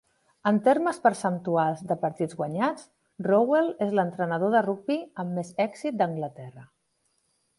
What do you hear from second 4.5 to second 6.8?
de rugbi amb més èxit d'Anglaterra.